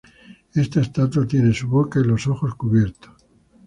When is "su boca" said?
1.53-1.99